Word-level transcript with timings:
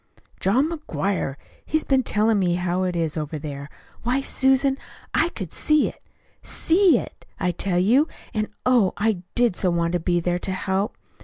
"John 0.39 0.67
McGuire. 0.67 1.35
He's 1.63 1.83
been 1.83 2.01
telling 2.01 2.39
me 2.39 2.55
how 2.55 2.81
it 2.81 2.95
is 2.95 3.15
over 3.17 3.37
there. 3.37 3.69
Why, 4.01 4.19
Susan, 4.21 4.79
I 5.13 5.29
could 5.29 5.53
see 5.53 5.87
it 5.89 6.01
SEE 6.41 6.97
it, 6.97 7.27
I 7.39 7.51
tell 7.51 7.77
you, 7.77 8.07
and, 8.33 8.47
oh, 8.65 8.93
I 8.97 9.21
did 9.35 9.55
so 9.55 9.69
want 9.69 9.93
to 9.93 9.99
be 9.99 10.19
there 10.19 10.39
to 10.39 10.51
help. 10.51 10.97